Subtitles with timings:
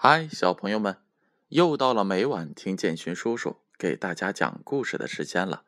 [0.00, 0.98] 嗨，小朋友们，
[1.48, 5.64] 又到了每晚听建勋叔叔给大家讲故事的时间了。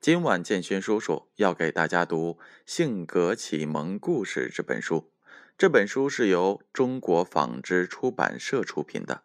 [0.00, 2.36] 今晚建勋叔叔要给大家读
[2.66, 5.12] 《性格启蒙故事》这本书。
[5.56, 9.22] 这本书是由中国纺织出版社出品的，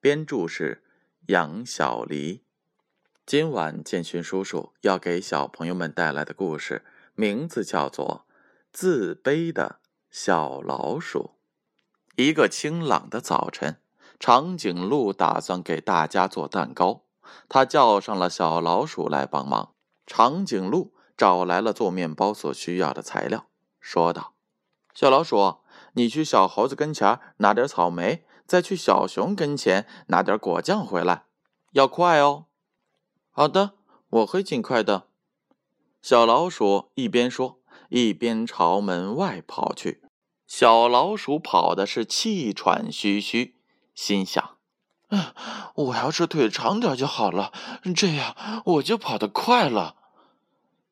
[0.00, 0.82] 编著是
[1.26, 2.44] 杨小黎。
[3.26, 6.82] 今晚建勋叔叔要给小朋友们带来的故事，
[7.14, 8.24] 名字叫做
[8.72, 9.80] 《自卑的
[10.10, 11.32] 小老鼠》。
[12.16, 13.78] 一个清朗的早晨。
[14.20, 17.02] 长颈鹿打算给大家做蛋糕，
[17.48, 19.74] 他叫上了小老鼠来帮忙。
[20.06, 23.46] 长颈鹿找来了做面包所需要的材料，
[23.80, 24.34] 说道
[24.94, 25.56] ：“小老鼠，
[25.94, 31.24] 你去小猴子跟前拿点草莓，再去小熊跟前拿点果酱回来，
[31.72, 32.46] 要快哦。
[33.32, 33.72] ”“好的，
[34.10, 35.08] 我会尽快的。”
[36.00, 37.58] 小老鼠一边说，
[37.88, 40.02] 一边朝门外跑去。
[40.54, 43.56] 小老鼠跑的是气喘吁吁。
[43.94, 44.58] 心想
[45.74, 47.54] ：“我要是腿长点就好了，
[47.96, 48.36] 这样
[48.66, 49.96] 我就跑得快了。”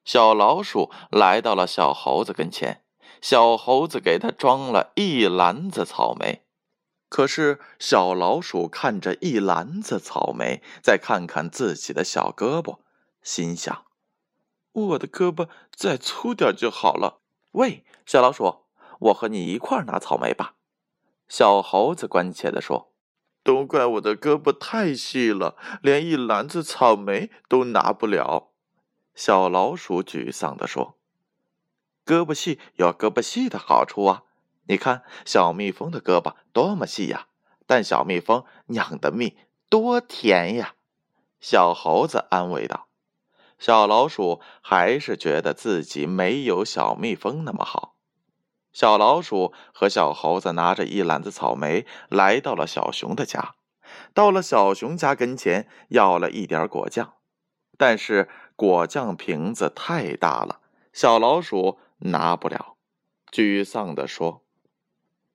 [0.03, 2.83] 小老鼠来到了小猴子跟前，
[3.21, 6.47] 小猴子给他装了一篮子草莓。
[7.11, 12.79] 可是小老鼠看着一篮子草莓，再看看自己的小胳膊，
[13.23, 13.85] 心想
[14.73, 17.21] ：“我的胳膊再粗点就好了。”
[17.53, 18.61] 喂，小老鼠，
[19.01, 20.55] 我和你一块拿草莓吧。”
[21.29, 22.87] 小猴子关切地说。
[23.43, 28.51] 都怪我的胳膊太细了，连一篮子草莓都拿不了。
[29.15, 30.99] 小老鼠沮丧地说
[32.05, 34.25] ：“胳膊细有胳膊细的好处啊！
[34.69, 37.29] 你看小蜜蜂的胳膊多么细呀，
[37.67, 39.39] 但小蜜蜂酿的蜜
[39.71, 40.75] 多甜呀！”
[41.41, 42.89] 小猴子安慰道。
[43.59, 47.90] 小老鼠还是觉得自己没有小蜜蜂那么好。
[48.81, 53.55] 小老鼠和小猴子拿着一篮子草莓来到了小熊的家，
[54.15, 57.13] 到了小熊家跟前，要了一点果酱，
[57.77, 60.61] 但是果酱瓶子太大了，
[60.95, 62.77] 小老鼠拿不了，
[63.31, 64.47] 沮丧地说：“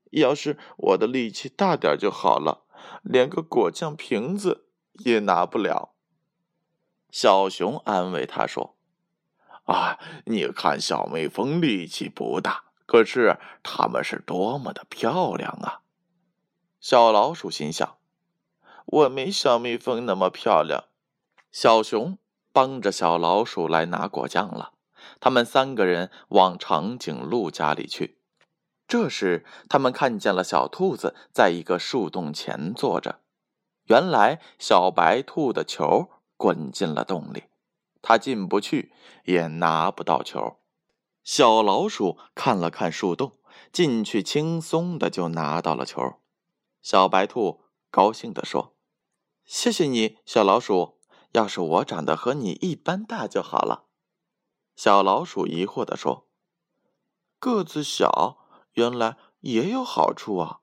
[0.09, 2.63] 要是我的力气大点就好了，
[3.03, 5.94] 连个果酱瓶子也拿不了。”
[7.13, 8.75] 小熊安慰他说
[9.66, 15.81] ：“啊，你看小蜜蜂力气不大。”可是它们是多么的漂亮啊！
[16.79, 17.97] 小老鼠心想
[18.85, 20.85] ：“我没小蜜蜂那么漂亮。”
[21.51, 22.18] 小熊
[22.51, 24.74] 帮着小老鼠来拿果酱了。
[25.19, 28.19] 他们三个人往长颈鹿家里去。
[28.88, 33.19] 这时，他们看见了小兔子在一个树洞前坐着。
[33.85, 37.44] 原来，小白兔的球滚进了洞里，
[38.01, 38.91] 它进不去，
[39.24, 40.57] 也拿不到球。
[41.25, 43.40] 小老鼠看了看树洞，
[43.74, 46.22] 进去轻松的就拿到了球。
[46.84, 48.75] 小白兔高兴地说
[49.44, 51.00] ：“谢谢你，小老鼠。
[51.31, 53.88] 要是我长得和你一般大就好了。”
[54.78, 56.28] 小老鼠疑惑地说
[57.40, 58.38] ：“个子小，
[58.74, 60.59] 原来也有好处啊。”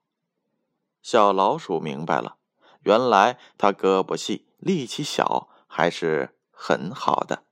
[1.02, 2.36] 小老鼠明白了，
[2.82, 7.46] 原来它胳膊细，力气小，还是很好的。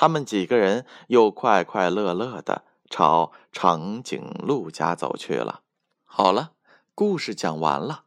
[0.00, 5.60] 他们几个人又快快乐乐的朝长颈鹿家走去了。
[6.06, 6.54] 好了，
[6.94, 8.04] 故事讲完了。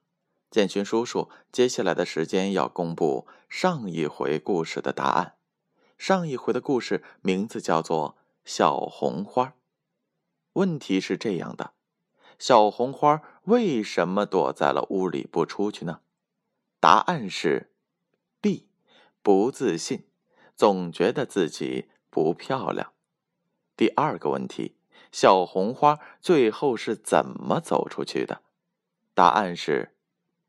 [0.49, 5.35] 建勋叔叔接下来的时间要公布上一回故事的答案。
[5.95, 9.45] 上一回的故事名字叫做《小红花》。
[10.53, 11.73] 问题是这样的：
[12.39, 15.99] 小红花为什么躲在了屋里不出去呢？
[16.79, 17.71] 答案是
[18.41, 18.67] B，
[19.21, 20.07] 不自信。
[20.55, 22.93] 总觉得自己不漂亮。
[23.75, 24.75] 第二个问题，
[25.11, 28.41] 小红花最后是怎么走出去的？
[29.13, 29.95] 答案是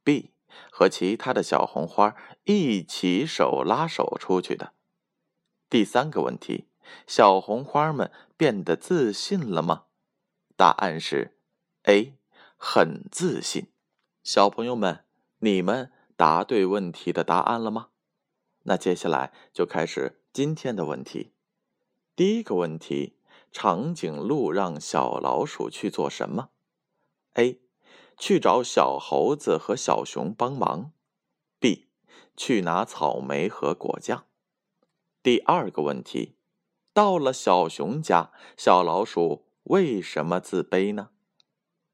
[0.02, 0.30] B，
[0.70, 4.72] 和其他的小红花一起手拉手出去的。
[5.70, 6.68] 第三个问题，
[7.06, 9.84] 小红花们变得自信了吗？
[10.56, 11.36] 答案是
[11.84, 12.14] A，
[12.56, 13.68] 很自信。
[14.22, 15.04] 小朋友们，
[15.38, 17.88] 你们答对问题的答案了吗？
[18.64, 21.32] 那接下来就开始今天的问题。
[22.16, 23.18] 第一个问题：
[23.52, 26.50] 长颈鹿让小老鼠去做什么
[27.34, 27.60] ？A.
[28.16, 30.92] 去找小猴子和小熊帮忙。
[31.58, 31.88] B.
[32.36, 34.26] 去拿草莓和果酱。
[35.22, 36.36] 第二个问题：
[36.92, 41.10] 到了小熊家，小老鼠为什么自卑呢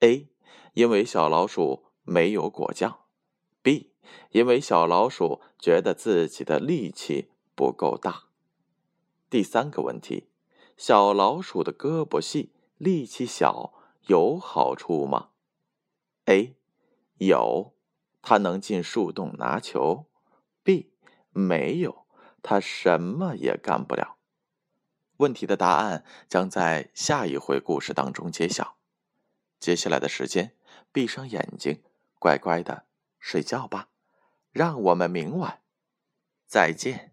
[0.00, 0.28] ？A.
[0.74, 3.00] 因为小老鼠没有果酱。
[3.62, 3.89] B.
[4.30, 8.24] 因为小老鼠觉得自己的力气不够大。
[9.28, 10.28] 第三个问题：
[10.76, 13.72] 小老鼠的胳膊细，力气小，
[14.06, 15.30] 有好处吗
[16.24, 16.56] ？A，
[17.18, 17.74] 有
[18.22, 20.06] 它能进树洞拿球
[20.64, 20.86] ；B
[21.32, 22.06] 没有，
[22.42, 24.16] 它什么也干不了。
[25.18, 28.76] 问题的答案将在下一回故事当中揭晓。
[29.58, 30.56] 接下来的时间，
[30.90, 31.82] 闭上眼睛，
[32.18, 32.86] 乖乖的
[33.18, 33.89] 睡觉吧。
[34.52, 35.60] 让我们明晚
[36.46, 37.09] 再见。